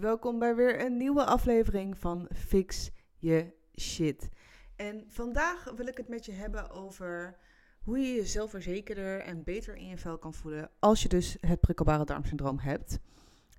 welkom 0.00 0.38
bij 0.38 0.54
weer 0.54 0.84
een 0.84 0.96
nieuwe 0.96 1.24
aflevering 1.24 1.98
van 1.98 2.28
Fix 2.34 2.90
Je 3.16 3.52
Shit. 3.80 4.28
En 4.76 5.04
vandaag 5.08 5.72
wil 5.76 5.86
ik 5.86 5.96
het 5.96 6.08
met 6.08 6.24
je 6.24 6.32
hebben 6.32 6.70
over 6.70 7.36
hoe 7.82 7.98
je 7.98 8.14
je 8.14 8.26
zelfverzekerder 8.26 9.20
en 9.20 9.44
beter 9.44 9.76
in 9.76 9.86
je 9.86 9.98
vel 9.98 10.18
kan 10.18 10.34
voelen 10.34 10.70
als 10.78 11.02
je 11.02 11.08
dus 11.08 11.36
het 11.40 11.60
prikkelbare 11.60 12.04
darmsyndroom 12.04 12.58
hebt. 12.58 12.98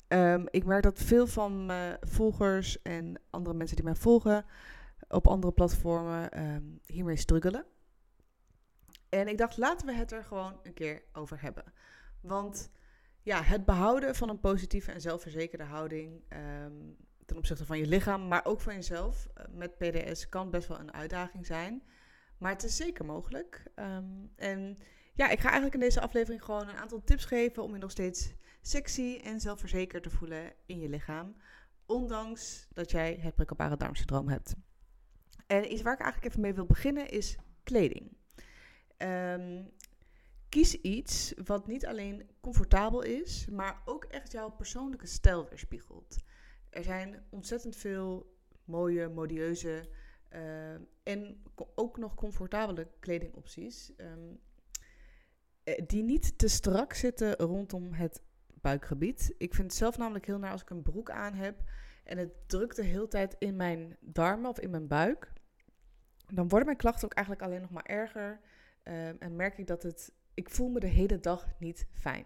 Ehm, 0.08 0.46
ik 0.50 0.66
merk 0.66 0.84
dat 0.84 1.00
veel 1.00 1.28
van 1.28 1.66
mijn 1.66 1.98
volgers 2.02 2.82
en 2.82 3.22
andere 3.30 3.56
mensen 3.56 3.76
die 3.76 3.86
mij 3.86 3.96
volgen 3.96 4.46
op 5.08 5.28
andere 5.28 5.54
platformen 5.54 6.44
um, 6.44 6.80
hiermee 6.86 7.18
struggelen. 7.18 7.66
En 9.10 9.28
ik 9.28 9.38
dacht, 9.38 9.58
laten 9.58 9.88
we 9.88 9.94
het 9.94 10.12
er 10.12 10.24
gewoon 10.24 10.60
een 10.64 10.74
keer 10.74 11.04
over 11.14 11.42
hebben. 11.42 11.74
Want 12.22 12.70
ja, 13.24 13.42
het 13.42 13.66
behouden 13.66 14.16
van 14.16 14.30
een 14.30 14.40
positieve 14.40 14.92
en 14.92 15.02
zelfverzekerde 15.02 15.64
houding 15.64 16.24
ehm, 16.28 16.74
ten 17.26 17.38
opzichte 17.38 17.66
van 17.66 17.78
je 17.78 17.88
lichaam, 17.88 18.28
maar 18.28 18.46
ook 18.46 18.62
van 18.62 18.74
jezelf 18.74 19.28
uh, 19.38 19.46
met 19.54 19.78
PDS 19.78 20.30
kan 20.30 20.50
best 20.50 20.68
wel 20.68 20.80
een 20.80 20.94
uitdaging 20.94 21.46
zijn. 21.46 21.84
Maar 22.38 22.52
het 22.52 22.64
is 22.64 22.76
zeker 22.76 23.06
mogelijk. 23.06 23.64
Um, 23.76 24.32
en 24.36 24.78
ja, 25.14 25.30
ik 25.30 25.40
ga 25.40 25.44
eigenlijk 25.44 25.74
in 25.74 25.80
deze 25.80 26.02
aflevering 26.02 26.44
gewoon 26.44 26.68
een 26.68 26.78
aantal 26.78 27.04
tips 27.04 27.26
geven 27.26 27.64
om 27.64 27.74
je 27.74 27.80
nog 27.80 27.92
steeds 27.92 28.34
sexy 28.62 29.20
en 29.24 29.40
zelfverzekerd 29.40 30.04
te 30.04 30.10
voelen 30.10 30.54
in 30.66 30.80
je 30.80 30.90
lichaam. 30.90 31.36
Ondanks 31.86 32.68
dat 32.74 32.92
jij 32.92 33.18
het 33.22 33.36
prikkelbare 33.36 33.78
darmsyndroom 33.78 34.30
hebt. 34.30 34.56
En 35.48 35.72
iets 35.72 35.82
waar 35.82 35.94
ik 35.94 36.00
eigenlijk 36.00 36.32
even 36.32 36.42
mee 36.42 36.54
wil 36.54 36.66
beginnen 36.66 37.10
is 37.10 37.38
kleding. 37.64 38.18
Um, 38.98 39.72
kies 40.52 40.82
iets 40.82 41.34
wat 41.46 41.68
niet 41.68 41.86
alleen 41.86 42.30
comfortabel 42.42 43.02
is, 43.02 43.48
maar 43.52 43.82
ook 43.86 44.04
echt 44.04 44.32
jouw 44.32 44.50
persoonlijke 44.50 45.08
stijl 45.08 45.50
weerspiegelt. 45.50 46.16
Er 46.70 46.84
zijn 46.84 47.24
ontzettend 47.30 47.76
veel 47.76 48.36
mooie, 48.66 49.10
modieuze 49.10 49.90
uh, 50.34 50.74
en 51.04 51.44
ook 51.76 51.98
nog 51.98 52.16
comfortabele 52.16 52.88
kledingopties. 53.00 53.92
Um, 53.98 54.40
die 55.86 56.04
niet 56.04 56.38
te 56.38 56.48
strak 56.48 56.94
zitten 56.94 57.36
rondom 57.36 57.94
het 57.94 58.22
buikgebied. 58.62 59.34
Ik 59.38 59.54
vind 59.54 59.68
het 59.68 59.78
zelf 59.78 59.98
namelijk 59.98 60.26
heel 60.26 60.40
naar 60.40 60.52
als 60.52 60.62
ik 60.62 60.70
een 60.70 60.84
broek 60.84 61.10
aan 61.10 61.34
heb 61.34 61.64
en 62.04 62.18
het 62.18 62.50
drukt 62.50 62.76
de 62.76 62.84
hele 62.84 63.08
tijd 63.08 63.36
in 63.40 63.56
mijn 63.56 63.98
darmen 64.00 64.50
of 64.50 64.60
in 64.60 64.70
mijn 64.70 64.88
buik. 64.88 65.32
Dan 66.28 66.48
worden 66.48 66.66
mijn 66.66 66.78
klachten 66.78 67.06
ook 67.06 67.14
eigenlijk 67.14 67.46
alleen 67.46 67.62
nog 67.62 67.72
maar 67.72 67.86
erger. 67.86 68.40
Um, 68.84 69.16
en 69.20 69.36
merk 69.36 69.58
ik 69.58 69.68
dat 69.68 69.84
het 69.84 70.14
ik 70.42 70.50
voel 70.50 70.70
me 70.70 70.80
de 70.80 70.88
hele 70.88 71.20
dag 71.20 71.48
niet 71.60 71.88
fijn. 71.92 72.26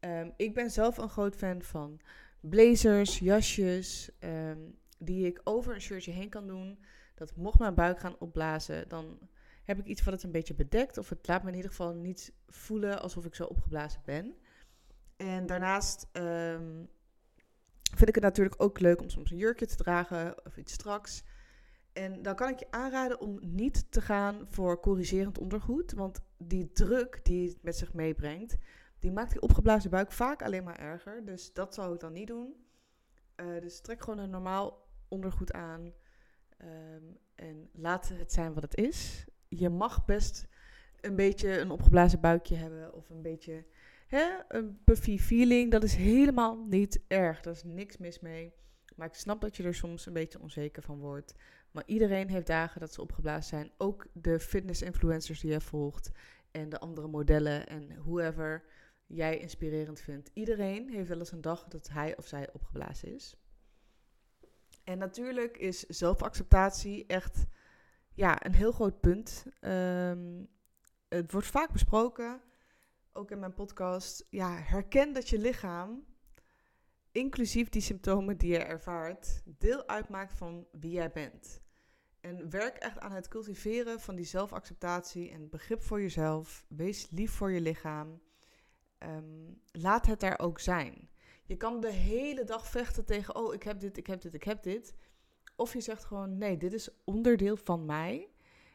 Um, 0.00 0.32
ik 0.36 0.54
ben 0.54 0.70
zelf 0.70 0.96
een 0.96 1.08
groot 1.08 1.36
fan 1.36 1.62
van 1.62 2.00
blazers, 2.40 3.18
jasjes, 3.18 4.10
um, 4.20 4.78
die 4.98 5.26
ik 5.26 5.40
over 5.44 5.74
een 5.74 5.80
shirtje 5.80 6.12
heen 6.12 6.28
kan 6.28 6.46
doen. 6.46 6.78
Dat 7.14 7.36
mocht 7.36 7.58
mijn 7.58 7.74
buik 7.74 8.00
gaan 8.00 8.18
opblazen, 8.18 8.88
dan 8.88 9.18
heb 9.64 9.78
ik 9.78 9.86
iets 9.86 10.02
wat 10.02 10.14
het 10.14 10.22
een 10.22 10.30
beetje 10.30 10.54
bedekt. 10.54 10.98
Of 10.98 11.08
het 11.08 11.26
laat 11.26 11.42
me 11.42 11.48
in 11.48 11.56
ieder 11.56 11.70
geval 11.70 11.94
niet 11.94 12.32
voelen 12.48 13.02
alsof 13.02 13.24
ik 13.24 13.34
zo 13.34 13.44
opgeblazen 13.44 14.00
ben. 14.04 14.34
En 15.16 15.46
daarnaast 15.46 16.06
um, 16.12 16.88
vind 17.94 18.08
ik 18.08 18.14
het 18.14 18.24
natuurlijk 18.24 18.62
ook 18.62 18.80
leuk 18.80 19.00
om 19.00 19.08
soms 19.10 19.30
een 19.30 19.36
jurkje 19.36 19.66
te 19.66 19.76
dragen 19.76 20.46
of 20.46 20.56
iets 20.56 20.72
straks. 20.72 21.24
En 21.92 22.22
dan 22.22 22.34
kan 22.34 22.48
ik 22.48 22.58
je 22.58 22.70
aanraden 22.70 23.20
om 23.20 23.38
niet 23.40 23.92
te 23.92 24.00
gaan 24.00 24.46
voor 24.48 24.80
corrigerend 24.80 25.38
ondergoed. 25.38 25.92
Want 25.92 26.20
die 26.48 26.72
druk 26.72 27.20
die 27.22 27.48
het 27.48 27.62
met 27.62 27.76
zich 27.76 27.92
meebrengt, 27.92 28.56
die 28.98 29.12
maakt 29.12 29.32
die 29.32 29.40
opgeblazen 29.40 29.90
buik 29.90 30.12
vaak 30.12 30.42
alleen 30.42 30.64
maar 30.64 30.78
erger. 30.78 31.24
Dus 31.24 31.52
dat 31.52 31.74
zou 31.74 31.94
ik 31.94 32.00
dan 32.00 32.12
niet 32.12 32.26
doen. 32.26 32.54
Uh, 33.36 33.60
dus 33.60 33.80
trek 33.80 34.02
gewoon 34.02 34.18
een 34.18 34.30
normaal 34.30 34.86
ondergoed 35.08 35.52
aan. 35.52 35.92
Um, 36.62 37.18
en 37.34 37.68
laat 37.72 38.08
het 38.08 38.32
zijn 38.32 38.54
wat 38.54 38.62
het 38.62 38.76
is. 38.76 39.24
Je 39.48 39.68
mag 39.68 40.04
best 40.04 40.46
een 41.00 41.16
beetje 41.16 41.58
een 41.58 41.70
opgeblazen 41.70 42.20
buikje 42.20 42.56
hebben. 42.56 42.94
Of 42.94 43.10
een 43.10 43.22
beetje 43.22 43.64
hè, 44.06 44.24
een 44.48 44.78
puffy 44.84 45.18
feeling. 45.18 45.70
Dat 45.70 45.82
is 45.82 45.94
helemaal 45.94 46.64
niet 46.68 47.00
erg. 47.08 47.40
Daar 47.40 47.52
is 47.52 47.64
niks 47.64 47.96
mis 47.96 48.20
mee. 48.20 48.52
Maar 48.96 49.06
ik 49.06 49.14
snap 49.14 49.40
dat 49.40 49.56
je 49.56 49.62
er 49.62 49.74
soms 49.74 50.06
een 50.06 50.12
beetje 50.12 50.40
onzeker 50.40 50.82
van 50.82 50.98
wordt. 50.98 51.34
Maar 51.70 51.82
iedereen 51.86 52.28
heeft 52.28 52.46
dagen 52.46 52.80
dat 52.80 52.92
ze 52.92 53.00
opgeblazen 53.00 53.58
zijn. 53.58 53.70
Ook 53.76 54.06
de 54.12 54.40
fitness-influencers 54.40 55.40
die 55.40 55.50
je 55.50 55.60
volgt. 55.60 56.10
En 56.54 56.68
de 56.68 56.78
andere 56.78 57.08
modellen 57.08 57.66
en 57.66 57.96
whoever 57.96 58.64
jij 59.06 59.38
inspirerend 59.38 60.00
vindt. 60.00 60.30
Iedereen 60.32 60.88
heeft 60.88 61.08
wel 61.08 61.18
eens 61.18 61.32
een 61.32 61.40
dag 61.40 61.64
dat 61.68 61.88
hij 61.88 62.16
of 62.16 62.26
zij 62.26 62.52
opgeblazen 62.52 63.14
is. 63.14 63.36
En 64.84 64.98
natuurlijk 64.98 65.56
is 65.56 65.80
zelfacceptatie 65.80 67.06
echt 67.06 67.46
ja, 68.12 68.46
een 68.46 68.54
heel 68.54 68.72
groot 68.72 69.00
punt. 69.00 69.44
Um, 69.60 70.48
het 71.08 71.32
wordt 71.32 71.46
vaak 71.46 71.72
besproken, 71.72 72.40
ook 73.12 73.30
in 73.30 73.38
mijn 73.38 73.54
podcast. 73.54 74.26
Ja, 74.30 74.56
herken 74.56 75.12
dat 75.12 75.28
je 75.28 75.38
lichaam 75.38 76.04
inclusief 77.14 77.68
die 77.68 77.82
symptomen 77.82 78.36
die 78.36 78.50
je 78.50 78.58
ervaart, 78.58 79.42
deel 79.44 79.88
uitmaakt 79.88 80.32
van 80.32 80.66
wie 80.72 80.90
jij 80.90 81.10
bent. 81.10 81.62
En 82.24 82.50
werk 82.50 82.76
echt 82.76 82.98
aan 82.98 83.12
het 83.12 83.28
cultiveren 83.28 84.00
van 84.00 84.14
die 84.14 84.24
zelfacceptatie 84.24 85.30
en 85.30 85.48
begrip 85.48 85.82
voor 85.82 86.00
jezelf. 86.00 86.64
Wees 86.68 87.10
lief 87.10 87.32
voor 87.32 87.50
je 87.50 87.60
lichaam. 87.60 88.20
Um, 88.98 89.60
laat 89.72 90.06
het 90.06 90.20
daar 90.20 90.38
ook 90.38 90.60
zijn. 90.60 91.08
Je 91.44 91.56
kan 91.56 91.80
de 91.80 91.92
hele 91.92 92.44
dag 92.44 92.66
vechten 92.66 93.04
tegen, 93.04 93.36
oh, 93.36 93.54
ik 93.54 93.62
heb 93.62 93.80
dit, 93.80 93.96
ik 93.96 94.06
heb 94.06 94.20
dit, 94.20 94.34
ik 94.34 94.44
heb 94.44 94.62
dit. 94.62 94.94
Of 95.56 95.72
je 95.72 95.80
zegt 95.80 96.04
gewoon, 96.04 96.38
nee, 96.38 96.56
dit 96.56 96.72
is 96.72 96.88
onderdeel 97.04 97.56
van 97.56 97.84
mij. 97.84 98.28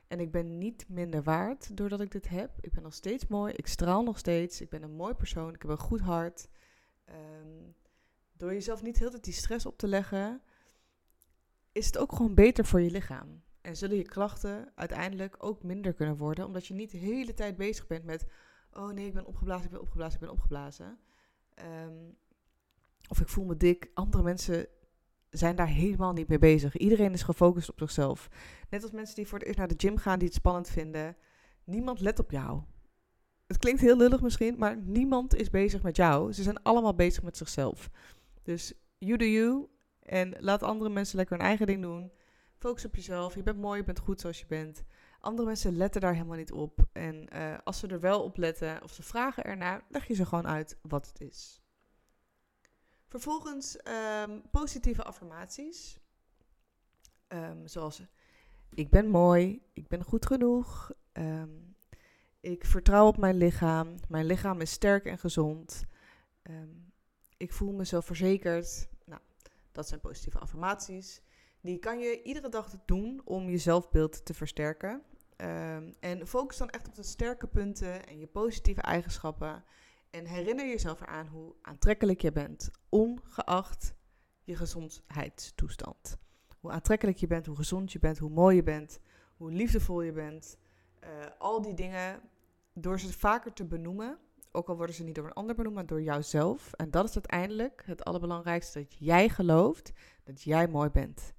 En 0.07 0.19
ik 0.19 0.31
ben 0.31 0.57
niet 0.57 0.89
minder 0.89 1.23
waard 1.23 1.77
doordat 1.77 2.01
ik 2.01 2.11
dit 2.11 2.29
heb. 2.29 2.51
Ik 2.61 2.71
ben 2.71 2.83
nog 2.83 2.93
steeds 2.93 3.27
mooi, 3.27 3.53
ik 3.53 3.67
straal 3.67 4.03
nog 4.03 4.17
steeds. 4.17 4.61
Ik 4.61 4.69
ben 4.69 4.83
een 4.83 4.95
mooi 4.95 5.13
persoon, 5.13 5.53
ik 5.53 5.61
heb 5.61 5.71
een 5.71 5.77
goed 5.77 6.01
hart. 6.01 6.47
Um, 7.05 7.75
door 8.33 8.53
jezelf 8.53 8.81
niet 8.81 8.99
heel 8.99 9.09
tijd 9.09 9.23
die 9.23 9.33
stress 9.33 9.65
op 9.65 9.77
te 9.77 9.87
leggen, 9.87 10.41
is 11.79 11.85
het 11.85 11.97
ook 11.97 12.11
gewoon 12.11 12.33
beter 12.33 12.65
voor 12.65 12.81
je 12.81 12.91
lichaam. 12.91 13.41
En 13.61 13.75
zullen 13.75 13.97
je 13.97 14.03
klachten 14.03 14.71
uiteindelijk 14.75 15.35
ook 15.39 15.63
minder 15.63 15.93
kunnen 15.93 16.17
worden, 16.17 16.45
omdat 16.45 16.67
je 16.67 16.73
niet 16.73 16.91
de 16.91 16.97
hele 16.97 17.33
tijd 17.33 17.57
bezig 17.57 17.87
bent 17.87 18.03
met: 18.03 18.25
oh 18.71 18.89
nee, 18.89 19.05
ik 19.05 19.13
ben 19.13 19.25
opgeblazen, 19.25 19.65
ik 19.65 19.71
ben 19.71 19.81
opgeblazen, 19.81 20.13
ik 20.13 20.25
ben 20.25 20.31
opgeblazen. 20.31 20.99
Um, 21.85 22.17
of 23.07 23.21
ik 23.21 23.27
voel 23.27 23.45
me 23.45 23.57
dik. 23.57 23.91
Andere 23.93 24.23
mensen 24.23 24.67
zijn 25.29 25.55
daar 25.55 25.67
helemaal 25.67 26.13
niet 26.13 26.27
mee 26.27 26.39
bezig. 26.39 26.77
Iedereen 26.77 27.13
is 27.13 27.23
gefocust 27.23 27.69
op 27.69 27.79
zichzelf. 27.79 28.29
Net 28.69 28.83
als 28.83 28.91
mensen 28.91 29.15
die 29.15 29.27
voor 29.27 29.37
het 29.37 29.47
eerst 29.47 29.59
naar 29.59 29.67
de 29.67 29.87
gym 29.87 29.97
gaan, 29.97 30.19
die 30.19 30.27
het 30.27 30.37
spannend 30.37 30.69
vinden. 30.69 31.15
Niemand 31.63 31.99
let 31.99 32.19
op 32.19 32.31
jou. 32.31 32.61
Het 33.47 33.57
klinkt 33.57 33.81
heel 33.81 33.97
lullig 33.97 34.21
misschien, 34.21 34.57
maar 34.57 34.77
niemand 34.77 35.35
is 35.35 35.49
bezig 35.49 35.83
met 35.83 35.95
jou. 35.95 36.33
Ze 36.33 36.43
zijn 36.43 36.63
allemaal 36.63 36.95
bezig 36.95 37.23
met 37.23 37.37
zichzelf. 37.37 37.89
Dus 38.43 38.73
you 38.97 39.17
do 39.17 39.25
you. 39.25 39.67
En 40.09 40.35
laat 40.39 40.63
andere 40.63 40.89
mensen 40.89 41.17
lekker 41.17 41.37
hun 41.37 41.45
eigen 41.45 41.67
ding 41.67 41.81
doen. 41.81 42.11
Focus 42.57 42.85
op 42.85 42.95
jezelf. 42.95 43.35
Je 43.35 43.43
bent 43.43 43.57
mooi, 43.57 43.79
je 43.79 43.85
bent 43.85 43.99
goed 43.99 44.21
zoals 44.21 44.39
je 44.39 44.45
bent. 44.45 44.83
Andere 45.19 45.47
mensen 45.47 45.77
letten 45.77 46.01
daar 46.01 46.13
helemaal 46.13 46.37
niet 46.37 46.51
op. 46.51 46.87
En 46.91 47.27
uh, 47.33 47.57
als 47.63 47.79
ze 47.79 47.87
er 47.87 47.99
wel 47.99 48.23
op 48.23 48.37
letten 48.37 48.83
of 48.83 48.91
ze 48.91 49.03
vragen 49.03 49.43
ernaar, 49.43 49.83
leg 49.89 50.07
je 50.07 50.13
ze 50.13 50.25
gewoon 50.25 50.47
uit 50.47 50.77
wat 50.81 51.07
het 51.07 51.21
is. 51.21 51.61
Vervolgens 53.07 53.79
um, 54.27 54.41
positieve 54.51 55.03
affirmaties. 55.03 55.99
Um, 57.27 57.67
zoals 57.67 58.01
ik 58.73 58.89
ben 58.89 59.07
mooi, 59.07 59.61
ik 59.73 59.87
ben 59.87 60.03
goed 60.03 60.25
genoeg, 60.25 60.91
um, 61.13 61.75
ik 62.39 62.65
vertrouw 62.65 63.07
op 63.07 63.17
mijn 63.17 63.35
lichaam, 63.35 63.95
mijn 64.07 64.25
lichaam 64.25 64.61
is 64.61 64.71
sterk 64.71 65.05
en 65.05 65.17
gezond. 65.17 65.83
Ik 67.37 67.53
voel 67.53 67.73
mezelf 67.73 68.05
verzekerd. 68.05 68.89
Dat 69.71 69.87
zijn 69.87 69.99
positieve 69.99 70.39
affirmaties. 70.39 71.21
Die 71.61 71.79
kan 71.79 71.99
je 71.99 72.21
iedere 72.21 72.49
dag 72.49 72.75
doen 72.85 73.21
om 73.25 73.49
je 73.49 73.57
zelfbeeld 73.57 74.25
te 74.25 74.33
versterken. 74.33 75.03
Um, 75.37 75.93
en 75.99 76.27
focus 76.27 76.57
dan 76.57 76.69
echt 76.69 76.87
op 76.87 76.95
de 76.95 77.03
sterke 77.03 77.47
punten 77.47 78.07
en 78.07 78.19
je 78.19 78.27
positieve 78.27 78.81
eigenschappen. 78.81 79.63
En 80.09 80.25
herinner 80.25 80.67
jezelf 80.67 81.01
eraan 81.01 81.27
hoe 81.27 81.55
aantrekkelijk 81.61 82.21
je 82.21 82.31
bent, 82.31 82.71
ongeacht 82.89 83.93
je 84.43 84.55
gezondheidstoestand. 84.55 86.17
Hoe 86.59 86.71
aantrekkelijk 86.71 87.17
je 87.17 87.27
bent, 87.27 87.45
hoe 87.45 87.55
gezond 87.55 87.91
je 87.91 87.99
bent, 87.99 88.17
hoe 88.17 88.29
mooi 88.29 88.55
je 88.55 88.63
bent, 88.63 88.99
hoe 89.37 89.51
liefdevol 89.51 90.01
je 90.01 90.11
bent. 90.11 90.57
Uh, 91.03 91.09
al 91.37 91.61
die 91.61 91.73
dingen, 91.73 92.21
door 92.73 92.99
ze 92.99 93.13
vaker 93.13 93.53
te 93.53 93.65
benoemen, 93.65 94.19
ook 94.51 94.69
al 94.69 94.77
worden 94.77 94.95
ze 94.95 95.03
niet 95.03 95.15
door 95.15 95.25
een 95.25 95.33
ander 95.33 95.55
benoemd, 95.55 95.75
maar 95.75 95.85
door 95.85 96.01
jouzelf. 96.01 96.73
En 96.73 96.91
dat 96.91 97.07
is 97.07 97.13
uiteindelijk 97.13 97.83
het 97.85 98.03
allerbelangrijkste, 98.03 98.79
dat 98.79 98.95
jij 98.99 99.29
gelooft 99.29 99.91
dat 100.23 100.41
jij 100.41 100.67
mooi 100.67 100.89
bent. 100.89 101.33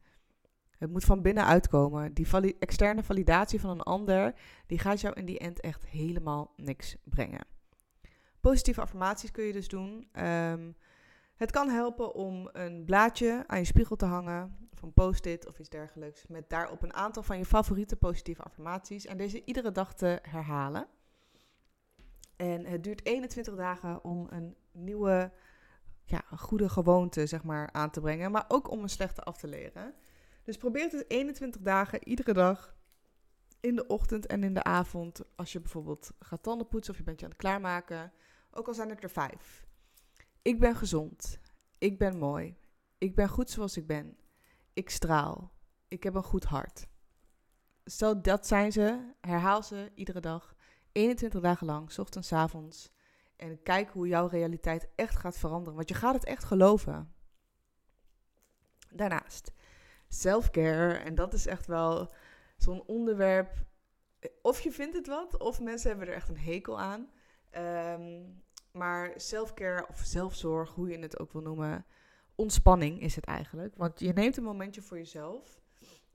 Het 0.78 0.90
moet 0.90 1.04
van 1.04 1.22
binnen 1.22 1.44
uitkomen. 1.44 2.14
Die 2.14 2.56
externe 2.58 3.02
validatie 3.02 3.60
van 3.60 3.70
een 3.70 3.80
ander, 3.80 4.34
die 4.66 4.78
gaat 4.78 5.00
jou 5.00 5.14
in 5.14 5.24
die 5.24 5.38
end 5.38 5.60
echt 5.60 5.86
helemaal 5.86 6.52
niks 6.56 6.96
brengen. 7.04 7.46
Positieve 8.40 8.80
affirmaties 8.80 9.30
kun 9.30 9.44
je 9.44 9.52
dus 9.52 9.68
doen. 9.68 10.08
Um, 10.24 10.76
Het 11.34 11.50
kan 11.50 11.68
helpen 11.68 12.14
om 12.14 12.48
een 12.52 12.84
blaadje 12.84 13.44
aan 13.46 13.58
je 13.58 13.64
spiegel 13.64 13.96
te 13.96 14.04
hangen, 14.04 14.68
of 14.72 14.82
een 14.82 14.92
post-it 14.92 15.48
of 15.48 15.58
iets 15.58 15.68
dergelijks, 15.68 16.26
met 16.26 16.50
daarop 16.50 16.82
een 16.82 16.94
aantal 16.94 17.22
van 17.22 17.38
je 17.38 17.44
favoriete 17.44 17.96
positieve 17.96 18.42
affirmaties 18.42 19.06
en 19.06 19.16
deze 19.16 19.44
iedere 19.44 19.72
dag 19.72 19.94
te 19.94 20.18
herhalen. 20.22 20.86
En 22.40 22.64
het 22.64 22.84
duurt 22.84 23.06
21 23.06 23.54
dagen 23.54 24.04
om 24.04 24.26
een 24.30 24.56
nieuwe, 24.72 25.32
ja, 26.04 26.24
een 26.30 26.38
goede 26.38 26.68
gewoonte 26.68 27.26
zeg 27.26 27.44
maar, 27.44 27.72
aan 27.72 27.90
te 27.90 28.00
brengen, 28.00 28.30
maar 28.30 28.44
ook 28.48 28.70
om 28.70 28.82
een 28.82 28.88
slechte 28.88 29.22
af 29.22 29.36
te 29.36 29.46
leren. 29.46 29.94
Dus 30.44 30.56
probeer 30.56 30.90
het 30.90 31.04
21 31.08 31.60
dagen 31.60 32.08
iedere 32.08 32.32
dag 32.32 32.74
in 33.60 33.76
de 33.76 33.86
ochtend 33.86 34.26
en 34.26 34.44
in 34.44 34.54
de 34.54 34.62
avond. 34.62 35.22
Als 35.36 35.52
je 35.52 35.60
bijvoorbeeld 35.60 36.12
gaat 36.18 36.42
tanden 36.42 36.68
poetsen 36.68 36.92
of 36.92 36.98
je 36.98 37.04
bent 37.04 37.18
je 37.18 37.24
aan 37.24 37.30
het 37.30 37.40
klaarmaken. 37.40 38.12
Ook 38.50 38.68
al 38.68 38.74
zijn 38.74 38.88
het 38.88 39.02
er 39.02 39.10
vijf. 39.10 39.66
Ik 40.42 40.60
ben 40.60 40.76
gezond. 40.76 41.40
Ik 41.78 41.98
ben 41.98 42.18
mooi. 42.18 42.56
Ik 42.98 43.14
ben 43.14 43.28
goed 43.28 43.50
zoals 43.50 43.76
ik 43.76 43.86
ben. 43.86 44.16
Ik 44.72 44.90
straal. 44.90 45.52
Ik 45.88 46.02
heb 46.02 46.14
een 46.14 46.22
goed 46.22 46.44
hart. 46.44 46.86
Zo, 47.84 48.20
dat 48.20 48.46
zijn 48.46 48.72
ze. 48.72 49.12
Herhaal 49.20 49.62
ze 49.62 49.90
iedere 49.94 50.20
dag. 50.20 50.54
21 50.92 51.40
dagen 51.40 51.66
lang, 51.66 51.98
ochtends, 51.98 52.32
avonds. 52.32 52.90
En 53.36 53.62
kijk 53.62 53.90
hoe 53.90 54.08
jouw 54.08 54.26
realiteit 54.26 54.88
echt 54.94 55.16
gaat 55.16 55.38
veranderen. 55.38 55.74
Want 55.74 55.88
je 55.88 55.94
gaat 55.94 56.14
het 56.14 56.24
echt 56.24 56.44
geloven. 56.44 57.12
Daarnaast, 58.90 59.52
self-care. 60.08 60.94
En 60.94 61.14
dat 61.14 61.34
is 61.34 61.46
echt 61.46 61.66
wel 61.66 62.12
zo'n 62.56 62.82
onderwerp. 62.86 63.64
Of 64.42 64.60
je 64.60 64.72
vindt 64.72 64.96
het 64.96 65.06
wat, 65.06 65.38
of 65.38 65.60
mensen 65.60 65.88
hebben 65.88 66.08
er 66.08 66.14
echt 66.14 66.28
een 66.28 66.38
hekel 66.38 66.80
aan. 66.80 67.10
Ehm, 67.50 68.22
maar 68.72 69.12
self-care 69.16 69.86
of 69.88 69.98
zelfzorg, 69.98 70.70
hoe 70.74 70.88
je 70.88 70.98
het 70.98 71.18
ook 71.18 71.32
wil 71.32 71.42
noemen. 71.42 71.86
Ontspanning 72.34 73.00
is 73.00 73.16
het 73.16 73.24
eigenlijk. 73.24 73.76
Want 73.76 74.00
je 74.00 74.12
neemt 74.12 74.36
een 74.36 74.42
momentje 74.42 74.82
voor 74.82 74.96
jezelf. 74.96 75.60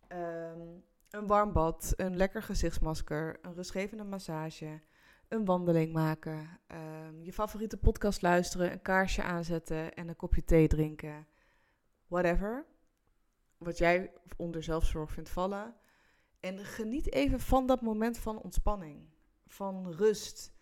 Ehm, 0.07 0.67
een 1.15 1.27
warm 1.27 1.51
bad, 1.51 1.93
een 1.95 2.17
lekker 2.17 2.43
gezichtsmasker, 2.43 3.37
een 3.41 3.53
rustgevende 3.53 4.03
massage, 4.03 4.81
een 5.27 5.45
wandeling 5.45 5.93
maken, 5.93 6.59
ehm, 6.67 7.21
je 7.21 7.33
favoriete 7.33 7.77
podcast 7.77 8.21
luisteren, 8.21 8.71
een 8.71 8.81
kaarsje 8.81 9.23
aanzetten 9.23 9.93
en 9.93 10.07
een 10.07 10.15
kopje 10.15 10.43
thee 10.43 10.67
drinken. 10.67 11.27
Whatever. 12.07 12.65
Wat 13.57 13.77
jij 13.77 14.11
onder 14.37 14.63
zelfzorg 14.63 15.11
vindt 15.11 15.29
vallen. 15.29 15.75
En 16.39 16.59
geniet 16.59 17.13
even 17.13 17.39
van 17.39 17.67
dat 17.67 17.81
moment 17.81 18.17
van 18.17 18.41
ontspanning, 18.41 19.09
van 19.47 19.91
rust. 19.91 20.53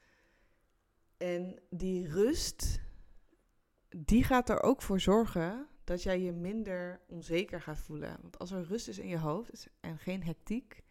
En 1.17 1.61
die 1.69 2.07
rust, 2.07 2.81
die 3.89 4.23
gaat 4.23 4.49
er 4.49 4.63
ook 4.63 4.81
voor 4.81 4.99
zorgen 4.99 5.67
dat 5.83 6.03
jij 6.03 6.21
je 6.21 6.31
minder 6.31 7.01
onzeker 7.07 7.61
gaat 7.61 7.79
voelen. 7.79 8.17
Want 8.21 8.39
als 8.39 8.51
er 8.51 8.63
rust 8.63 8.87
is 8.87 8.99
in 8.99 9.07
je 9.07 9.17
hoofd 9.17 9.67
en 9.79 9.97
geen 9.97 10.23
hectiek, 10.23 10.83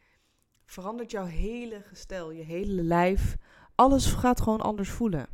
verandert 0.65 1.11
jouw 1.11 1.25
hele 1.25 1.83
gestel, 1.83 2.31
je 2.31 2.43
hele 2.43 2.83
lijf. 2.83 3.37
Alles 3.75 4.07
gaat 4.07 4.41
gewoon 4.41 4.61
anders 4.61 4.91
voelen. 4.91 5.27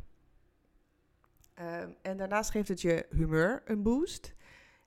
Ehm, 1.53 1.89
en 2.01 2.17
daarnaast 2.17 2.49
geeft 2.49 2.67
het 2.67 2.81
je 2.81 3.05
humeur 3.09 3.61
een 3.65 3.83
boost 3.83 4.33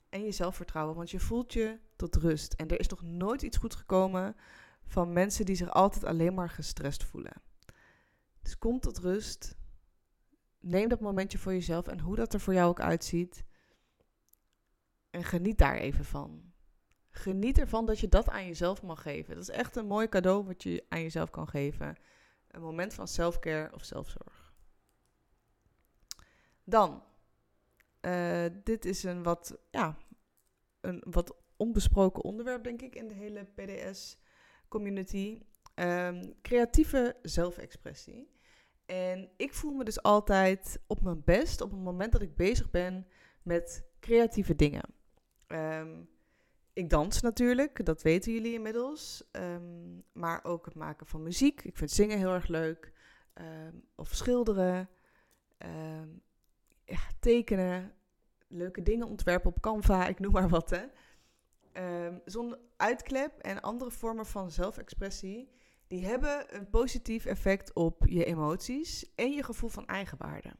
en 0.08 0.24
je 0.24 0.32
zelfvertrouwen, 0.32 0.96
want 0.96 1.10
je 1.10 1.20
voelt 1.20 1.52
je 1.52 1.78
tot 1.96 2.16
rust. 2.16 2.52
En 2.52 2.68
er 2.68 2.80
is 2.80 2.88
nog 2.88 3.02
nooit 3.02 3.42
iets 3.42 3.56
goed 3.56 3.74
gekomen 3.74 4.36
van 4.84 5.12
mensen 5.12 5.44
die 5.44 5.54
zich 5.54 5.70
altijd 5.70 6.04
alleen 6.04 6.34
maar 6.34 6.50
gestrest 6.50 7.04
voelen. 7.04 7.42
Dus 8.42 8.58
kom 8.58 8.80
tot 8.80 8.98
rust. 8.98 9.56
Neem 10.60 10.88
dat 10.88 11.00
momentje 11.00 11.38
voor 11.38 11.52
jezelf 11.52 11.86
en 11.86 12.00
hoe 12.00 12.16
dat 12.16 12.34
er 12.34 12.40
voor 12.40 12.54
jou 12.54 12.68
ook 12.68 12.80
uitziet. 12.80 13.44
En 15.12 15.24
geniet 15.24 15.58
daar 15.58 15.76
even 15.76 16.04
van. 16.04 16.52
Geniet 17.10 17.58
ervan 17.58 17.86
dat 17.86 17.98
je 17.98 18.08
dat 18.08 18.28
aan 18.28 18.46
jezelf 18.46 18.82
mag 18.82 19.02
geven. 19.02 19.34
Dat 19.34 19.42
is 19.42 19.54
echt 19.54 19.76
een 19.76 19.86
mooi 19.86 20.08
cadeau 20.08 20.44
wat 20.44 20.62
je 20.62 20.84
aan 20.88 21.02
jezelf 21.02 21.30
kan 21.30 21.48
geven. 21.48 21.96
Een 22.48 22.60
moment 22.60 22.94
van 22.94 23.08
selfcare 23.08 23.74
of 23.74 23.84
zelfzorg. 23.84 24.54
Dan, 26.64 27.02
uh, 28.00 28.44
dit 28.64 28.84
is 28.84 29.02
een 29.02 29.22
wat, 29.22 29.58
ja, 29.70 29.96
een 30.80 31.04
wat 31.10 31.36
onbesproken 31.56 32.24
onderwerp, 32.24 32.64
denk 32.64 32.82
ik, 32.82 32.94
in 32.94 33.08
de 33.08 33.14
hele 33.14 33.44
PDS-community. 33.44 35.40
Um, 35.74 36.40
creatieve 36.42 37.16
zelfexpressie. 37.22 38.30
En 38.86 39.30
ik 39.36 39.54
voel 39.54 39.72
me 39.72 39.84
dus 39.84 40.02
altijd 40.02 40.80
op 40.86 41.02
mijn 41.02 41.24
best 41.24 41.60
op 41.60 41.70
het 41.70 41.80
moment 41.80 42.12
dat 42.12 42.22
ik 42.22 42.36
bezig 42.36 42.70
ben 42.70 43.06
met 43.42 43.84
creatieve 44.00 44.56
dingen. 44.56 45.00
Um, 45.52 46.08
ik 46.72 46.90
dans 46.90 47.20
natuurlijk, 47.20 47.84
dat 47.84 48.02
weten 48.02 48.32
jullie 48.32 48.52
inmiddels. 48.52 49.28
Um, 49.32 50.04
maar 50.12 50.44
ook 50.44 50.64
het 50.64 50.74
maken 50.74 51.06
van 51.06 51.22
muziek. 51.22 51.64
Ik 51.64 51.76
vind 51.76 51.90
zingen 51.90 52.18
heel 52.18 52.32
erg 52.32 52.46
leuk. 52.46 52.92
Um, 53.34 53.84
of 53.94 54.14
schilderen. 54.14 54.88
ja, 56.84 57.00
tekenen. 57.20 57.92
Leuke 58.48 58.82
dingen 58.82 59.06
ontwerpen 59.06 59.50
op 59.50 59.60
Canva, 59.60 60.06
ik 60.06 60.18
noem 60.18 60.32
maar 60.32 60.48
wat. 60.48 60.70
Hè. 60.70 60.84
Zo'n 62.24 62.56
uitklep 62.76 63.38
en 63.38 63.60
andere 63.60 63.90
vormen 63.90 64.26
van 64.26 64.50
zelfexpressie... 64.50 65.50
die 65.86 66.06
hebben 66.06 66.56
een 66.56 66.70
positief 66.70 67.24
effect 67.24 67.72
op 67.72 68.06
je 68.06 68.24
emoties 68.24 69.14
en 69.14 69.32
je 69.32 69.42
gevoel 69.42 69.70
van 69.70 69.86
eigenwaarde. 69.86 70.52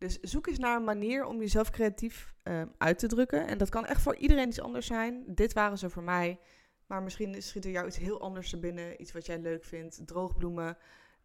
Dus 0.00 0.20
zoek 0.20 0.46
eens 0.46 0.58
naar 0.58 0.76
een 0.76 0.84
manier 0.84 1.24
om 1.24 1.38
jezelf 1.38 1.70
creatief 1.70 2.34
uh, 2.44 2.62
uit 2.78 2.98
te 2.98 3.06
drukken. 3.06 3.46
En 3.46 3.58
dat 3.58 3.68
kan 3.68 3.86
echt 3.86 4.02
voor 4.02 4.16
iedereen 4.16 4.48
iets 4.48 4.60
anders 4.60 4.86
zijn. 4.86 5.24
Dit 5.26 5.52
waren 5.52 5.78
ze 5.78 5.90
voor 5.90 6.02
mij. 6.02 6.40
Maar 6.86 7.02
misschien 7.02 7.42
schiet 7.42 7.64
er 7.64 7.70
jou 7.70 7.86
iets 7.86 7.96
heel 7.96 8.20
anders 8.20 8.52
er 8.52 8.60
binnen. 8.60 9.00
Iets 9.00 9.12
wat 9.12 9.26
jij 9.26 9.38
leuk 9.38 9.64
vindt. 9.64 10.06
Droogbloemen. 10.06 10.76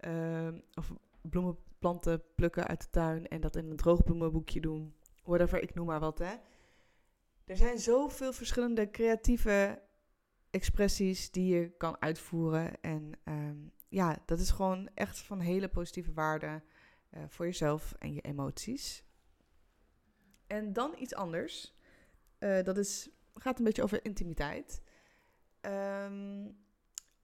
Uh, 0.08 0.48
of 0.74 0.94
bloemenplanten 1.22 2.24
plukken 2.36 2.68
uit 2.68 2.82
de 2.82 2.90
tuin. 2.90 3.28
En 3.28 3.42
dat 3.42 3.56
in 3.56 3.70
een 3.70 3.76
droogbloemenboekje 3.76 4.62
doen. 4.62 4.96
Whatever, 5.24 5.62
ik 5.62 5.74
noem 5.74 5.86
maar 5.86 6.00
wat. 6.00 6.18
Hè. 6.18 6.34
Er 7.46 7.58
zijn 7.58 7.80
zoveel 7.80 8.34
verschillende 8.34 8.90
creatieve 8.90 9.82
expressies 10.50 11.32
die 11.32 11.56
je 11.56 11.70
kan 11.78 12.02
uitvoeren. 12.02 12.82
En 12.82 13.12
um, 13.24 13.72
ja, 13.88 14.18
dat 14.26 14.40
is 14.40 14.50
gewoon 14.50 14.90
echt 14.94 15.20
van 15.20 15.40
hele 15.40 15.68
positieve 15.68 16.14
waarde. 16.14 16.62
Uh, 17.18 17.24
voor 17.28 17.46
jezelf 17.46 17.94
en 18.00 18.14
je 18.14 18.22
emoties. 18.22 19.06
En 20.48 20.74
dan 20.74 20.96
iets 20.98 21.16
anders. 21.16 21.76
Uh, 22.40 22.64
dat 22.64 22.78
is, 22.78 23.10
gaat 23.34 23.58
een 23.60 23.66
beetje 23.66 23.84
over 23.84 24.06
intimiteit. 24.06 24.82
Um, 25.62 26.58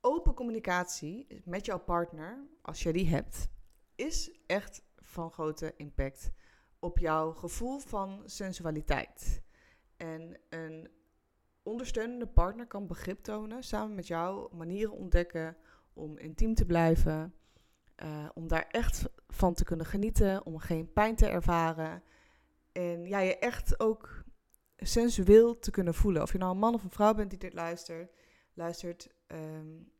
open 0.01 0.33
communicatie 0.33 1.41
met 1.45 1.65
jouw 1.65 1.79
partner, 1.79 2.47
als 2.61 2.83
je 2.83 2.93
die 2.93 3.07
hebt, 3.07 3.49
is 3.95 4.39
echt 4.45 4.83
van 4.97 5.31
grote 5.31 5.73
impact 5.77 6.31
op 6.79 6.97
jouw 6.97 7.33
gevoel 7.33 7.79
van 7.79 8.21
sensualiteit. 8.25 9.41
En 9.97 10.39
een 10.49 10.89
ondersteunende 11.63 12.27
partner 12.27 12.67
kan 12.67 12.87
begrip 12.87 13.23
tonen, 13.23 13.63
samen 13.63 13.95
met 13.95 14.07
jou 14.07 14.55
manieren 14.55 14.93
ontdekken 14.93 15.57
om 15.93 16.17
intiem 16.17 16.53
te 16.53 16.65
blijven, 16.65 17.35
uh, 18.03 18.29
om 18.33 18.47
daar 18.47 18.67
echt 18.69 19.09
van 19.27 19.53
te 19.53 19.63
kunnen 19.63 19.85
genieten, 19.85 20.45
om 20.45 20.57
geen 20.57 20.93
pijn 20.93 21.15
te 21.15 21.27
ervaren. 21.27 22.03
En 22.71 23.05
ja, 23.05 23.19
je 23.19 23.37
echt 23.37 23.79
ook 23.79 24.23
sensueel 24.77 25.59
te 25.59 25.71
kunnen 25.71 25.93
voelen. 25.93 26.21
Of 26.21 26.31
je 26.31 26.37
nou 26.37 26.51
een 26.51 26.59
man 26.59 26.73
of 26.73 26.83
een 26.83 26.91
vrouw 26.91 27.13
bent 27.13 27.29
die 27.29 27.39
dit 27.39 27.53
luistert. 27.53 28.11
luistert 28.53 29.09
um, 29.27 29.91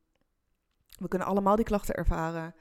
we 1.00 1.08
kunnen 1.08 1.28
allemaal 1.28 1.56
die 1.56 1.66
klachten 1.66 1.96
ervaren. 1.96 2.56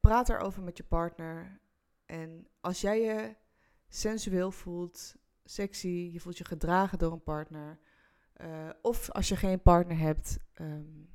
Praat 0.00 0.28
erover 0.28 0.62
met 0.62 0.76
je 0.76 0.84
partner. 0.84 1.60
En 2.06 2.48
als 2.60 2.80
jij 2.80 3.00
je 3.00 3.36
sensueel 3.88 4.50
voelt, 4.50 5.14
sexy, 5.44 6.10
je 6.12 6.20
voelt 6.20 6.38
je 6.38 6.44
gedragen 6.44 6.98
door 6.98 7.12
een 7.12 7.22
partner. 7.22 7.78
Uh, 8.36 8.68
of 8.82 9.10
als 9.10 9.28
je 9.28 9.36
geen 9.36 9.62
partner 9.62 9.98
hebt, 9.98 10.38
um, 10.60 11.08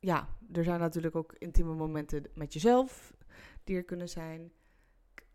ja, 0.00 0.28
er 0.52 0.64
zijn 0.64 0.80
natuurlijk 0.80 1.16
ook 1.16 1.34
intieme 1.38 1.74
momenten 1.74 2.24
met 2.34 2.52
jezelf 2.52 3.16
die 3.64 3.76
er 3.76 3.84
kunnen 3.84 4.08
zijn. 4.08 4.52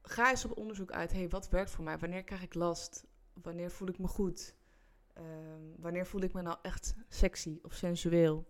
Ga 0.01 0.29
eens 0.29 0.45
op 0.45 0.57
onderzoek 0.57 0.91
uit. 0.91 1.13
hey, 1.13 1.29
wat 1.29 1.49
werkt 1.49 1.71
voor 1.71 1.83
mij? 1.83 1.97
Wanneer 1.97 2.23
krijg 2.23 2.41
ik 2.43 2.53
last? 2.53 3.05
Wanneer 3.33 3.71
voel 3.71 3.87
ik 3.87 3.99
me 3.99 4.07
goed? 4.07 4.55
Um, 5.17 5.75
wanneer 5.77 6.05
voel 6.05 6.21
ik 6.21 6.33
me 6.33 6.41
nou 6.41 6.57
echt 6.61 6.95
sexy 7.07 7.59
of 7.61 7.73
sensueel? 7.73 8.47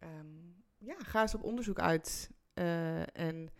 Um, 0.00 0.64
ja, 0.78 0.96
ga 0.98 1.20
eens 1.20 1.34
op 1.34 1.42
onderzoek 1.42 1.78
uit. 1.78 2.30
Uh, 2.54 3.16
en 3.16 3.50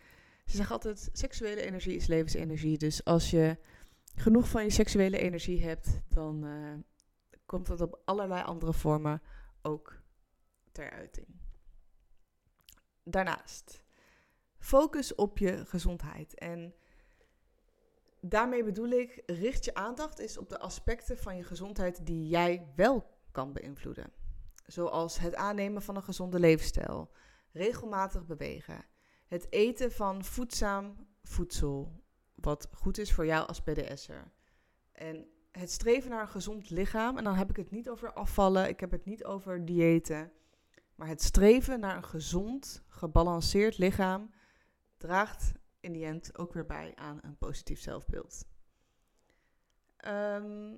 ze 0.45 0.57
zeggen 0.57 0.75
altijd: 0.75 1.09
seksuele 1.13 1.61
energie 1.61 1.97
is 1.97 2.07
levensenergie. 2.07 2.79
Dus 2.79 3.05
als 3.05 3.31
je 3.31 3.59
genoeg 4.15 4.49
van 4.49 4.63
je 4.63 4.71
seksuele 4.71 5.19
energie 5.19 5.63
hebt, 5.63 6.01
dan 6.09 6.45
uh, 6.45 6.75
komt 7.47 7.67
dat 7.67 7.81
op 7.81 8.01
allerlei 8.05 8.43
andere 8.43 8.73
vormen 8.73 9.23
ook 9.63 10.01
ter 10.73 10.91
uiting. 10.91 11.46
Daarnaast, 13.09 13.85
focus 14.59 15.15
op 15.15 15.39
je 15.39 15.67
gezondheid. 15.67 16.35
En 16.35 16.75
daarmee 18.21 18.65
bedoel 18.65 18.89
ik, 18.89 19.23
richt 19.27 19.65
je 19.65 19.75
aandacht 19.75 20.19
eens 20.19 20.39
op 20.39 20.49
de 20.49 20.59
aspecten 20.59 21.19
van 21.19 21.37
je 21.37 21.45
gezondheid 21.45 22.07
die 22.07 22.29
jij 22.29 22.73
wel 22.77 23.19
kan 23.31 23.53
beïnvloeden. 23.53 24.13
Zoals 24.67 25.19
het 25.19 25.35
aannemen 25.35 25.83
van 25.83 25.97
een 25.97 26.03
gezonde 26.03 26.41
levensstijl, 26.41 27.11
regelmatig 27.53 28.27
bewegen, 28.27 28.85
het 29.27 29.53
eten 29.53 29.93
van 29.93 30.25
voedzaam 30.25 31.09
voedsel, 31.23 32.05
wat 32.35 32.69
goed 32.73 32.99
is 32.99 33.13
voor 33.13 33.27
jou 33.27 33.47
als 33.47 33.63
BDS'er. 33.63 34.33
En 34.93 35.29
het 35.51 35.71
streven 35.71 36.11
naar 36.11 36.21
een 36.21 36.29
gezond 36.29 36.71
lichaam, 36.71 37.19
en 37.19 37.25
dan 37.25 37.35
heb 37.35 37.51
ik 37.51 37.57
het 37.57 37.71
niet 37.71 37.89
over 37.89 38.13
afvallen, 38.13 38.69
ik 38.69 38.81
heb 38.81 38.91
het 38.91 39.05
niet 39.05 39.25
over 39.25 39.65
diëten, 39.65 40.33
maar 40.97 41.09
het 41.09 41.23
streven 41.23 41.81
naar 41.81 41.97
een 41.97 42.05
gezond, 42.05 42.83
gebalanceerd 42.89 43.79
lichaam 43.79 44.35
draagt 44.97 45.53
in 45.81 45.93
die 45.93 46.05
end 46.05 46.39
ook 46.39 46.53
weer 46.53 46.67
bij 46.67 46.93
aan 46.95 47.19
een 47.23 47.37
positief 47.39 47.81
zelfbeeld. 47.81 48.47
Ehm, 49.97 50.75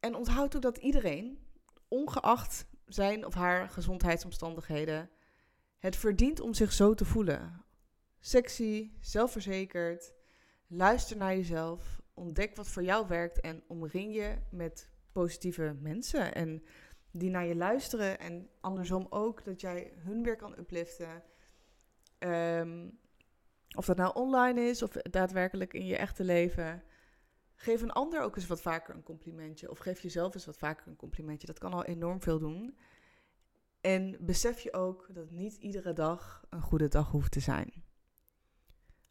en 0.00 0.14
onthoud 0.14 0.56
ook 0.56 0.62
dat 0.62 0.78
iedereen, 0.78 1.46
ongeacht 1.88 2.66
zijn 2.86 3.26
of 3.26 3.34
haar 3.34 3.68
gezondheidsomstandigheden, 3.68 5.10
het 5.78 5.96
verdient 5.96 6.40
om 6.40 6.54
zich 6.54 6.72
zo 6.72 6.94
te 6.94 7.04
voelen. 7.04 7.64
Sexy, 8.20 8.92
zelfverzekerd, 9.00 10.14
luister 10.66 11.16
naar 11.16 11.36
jezelf, 11.36 12.00
ontdek 12.14 12.56
wat 12.56 12.68
voor 12.68 12.82
jou 12.82 13.08
werkt 13.08 13.40
en 13.40 13.64
omring 13.66 14.14
je 14.14 14.38
met 14.50 14.90
positieve 15.12 15.76
mensen 15.80 16.34
en 16.34 16.62
die 17.18 17.30
naar 17.30 17.46
je 17.46 17.56
luisteren 17.56 18.18
en 18.18 18.48
andersom 18.60 19.06
ook 19.10 19.44
dat 19.44 19.60
jij 19.60 19.92
hun 19.96 20.22
weer 20.22 20.36
kan 20.36 20.58
upliften. 20.58 21.22
Ehm, 22.18 22.88
of 23.76 23.86
dat 23.86 23.96
nou 23.96 24.14
online 24.14 24.60
is 24.60 24.82
of 24.82 24.90
daadwerkelijk 24.90 25.74
in 25.74 25.86
je 25.86 25.96
echte 25.96 26.24
leven. 26.24 26.82
Geef 27.54 27.82
een 27.82 27.92
ander 27.92 28.22
ook 28.22 28.36
eens 28.36 28.46
wat 28.46 28.60
vaker 28.60 28.94
een 28.94 29.02
complimentje. 29.02 29.70
Of 29.70 29.78
geef 29.78 30.00
jezelf 30.00 30.34
eens 30.34 30.46
wat 30.46 30.58
vaker 30.58 30.86
een 30.86 30.96
complimentje. 30.96 31.46
Dat 31.46 31.58
kan 31.58 31.72
al 31.72 31.84
enorm 31.84 32.22
veel 32.22 32.38
doen. 32.38 32.78
En 33.80 34.16
besef 34.20 34.60
je 34.60 34.72
ook 34.72 35.08
dat 35.14 35.30
niet 35.30 35.56
iedere 35.56 35.92
dag 35.92 36.44
een 36.50 36.62
goede 36.62 36.88
dag 36.88 37.10
hoeft 37.10 37.32
te 37.32 37.40
zijn. 37.40 37.84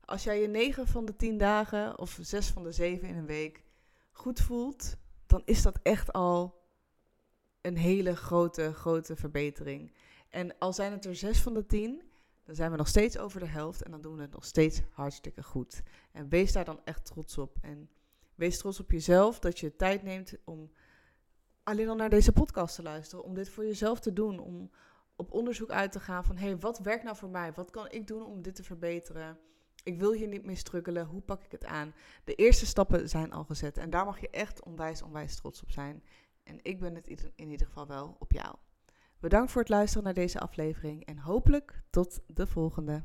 Als 0.05 0.23
jij 0.23 0.41
je 0.41 0.47
9 0.47 0.87
van 0.87 1.05
de 1.05 1.15
10 1.15 1.37
dagen 1.37 1.99
of 1.99 2.17
6 2.21 2.47
van 2.47 2.63
de 2.63 2.71
7 2.71 3.07
in 3.07 3.17
een 3.17 3.25
week 3.25 3.63
goed 4.11 4.39
voelt, 4.39 4.97
dan 5.25 5.41
is 5.45 5.61
dat 5.61 5.79
echt 5.83 6.13
al 6.13 6.66
een 7.67 7.77
hele 7.77 8.15
grote, 8.15 8.73
grote 8.73 9.15
verbetering. 9.15 9.91
En 10.29 10.57
al 10.57 10.73
zijn 10.73 10.91
het 10.91 11.05
er 11.05 11.15
6 11.15 11.41
van 11.41 11.53
de 11.53 11.65
10, 11.65 12.01
dan 12.43 12.55
zijn 12.55 12.71
we 12.71 12.77
nog 12.77 12.87
steeds 12.87 13.17
over 13.17 13.39
de 13.39 13.47
helft 13.47 13.83
en 13.83 13.91
dan 13.91 14.01
doen 14.01 14.15
we 14.15 14.21
het 14.21 14.31
nog 14.31 14.45
steeds 14.45 14.81
hartstikke 14.91 15.43
goed. 15.43 15.81
En 16.11 16.29
wees 16.29 16.51
daar 16.51 16.65
dan 16.65 16.79
echt 16.83 17.05
trots 17.05 17.37
op. 17.37 17.55
En 17.61 17.89
wees 18.35 18.57
trots 18.57 18.79
op 18.79 18.91
jezelf 18.91 19.39
dat 19.39 19.59
je 19.59 19.75
tijd 19.75 20.03
neemt 20.03 20.33
om 20.43 20.71
alleen 21.63 21.89
al 21.89 21.95
naar 21.95 22.09
deze 22.09 22.31
podcast 22.31 22.75
te 22.75 22.81
luisteren. 22.81 23.23
Om 23.23 23.33
dit 23.33 23.49
voor 23.49 23.65
jezelf 23.65 23.99
te 23.99 24.13
doen. 24.13 24.39
Om 24.39 24.71
op 25.15 25.31
onderzoek 25.31 25.69
uit 25.69 25.91
te 25.91 25.99
gaan 25.99 26.23
van 26.23 26.37
hé, 26.37 26.47
hey, 26.47 26.57
wat 26.57 26.79
werkt 26.79 27.03
nou 27.03 27.15
voor 27.15 27.29
mij? 27.29 27.53
Wat 27.53 27.71
kan 27.71 27.91
ik 27.91 28.07
doen 28.07 28.25
om 28.25 28.41
dit 28.41 28.55
te 28.55 28.63
verbeteren? 28.63 29.39
Ik 29.83 29.99
wil 29.99 30.11
hier 30.11 30.27
niet 30.27 30.45
mee 30.45 30.55
struggelen. 30.55 31.05
Hoe 31.05 31.21
pak 31.21 31.43
ik 31.43 31.51
het 31.51 31.65
aan? 31.65 31.93
De 32.23 32.35
eerste 32.35 32.65
stappen 32.65 33.09
zijn 33.09 33.31
al 33.31 33.43
gezet. 33.43 33.77
En 33.77 33.89
daar 33.89 34.05
mag 34.05 34.19
je 34.19 34.29
echt 34.29 34.63
onwijs, 34.63 35.01
onwijs 35.01 35.35
trots 35.35 35.61
op 35.61 35.71
zijn. 35.71 36.03
En 36.47 36.59
ik 36.61 36.79
ben 36.79 36.95
het 36.95 37.31
in 37.35 37.49
ieder 37.49 37.67
geval 37.67 37.87
wel 37.87 38.15
op 38.19 38.31
jou. 38.31 38.55
Bedankt 39.19 39.51
voor 39.51 39.61
het 39.61 39.69
luisteren 39.69 40.03
naar 40.03 40.13
deze 40.13 40.39
aflevering 40.39 41.05
en 41.05 41.17
hopelijk 41.17 41.83
tot 41.89 42.19
de 42.27 42.47
volgende. 42.47 43.03